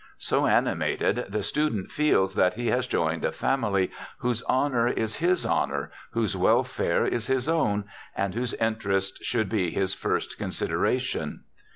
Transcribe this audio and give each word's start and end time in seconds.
So 0.17 0.47
animated, 0.47 1.25
the 1.29 1.43
student 1.43 1.91
feels 1.91 2.33
that 2.33 2.55
he 2.55 2.71
has 2.71 2.87
joined 2.87 3.23
a 3.23 3.31
family 3.31 3.91
whose 4.17 4.41
honor 4.49 4.87
is 4.87 5.17
his 5.17 5.45
honor, 5.45 5.91
whose 6.09 6.35
welfare 6.35 7.05
is 7.05 7.27
his 7.27 7.47
own, 7.47 7.83
and 8.15 8.33
whose 8.33 8.55
interests 8.55 9.23
should 9.23 9.47
be 9.47 9.69
his 9.69 9.93
first 9.93 10.39
consideration. 10.39 11.43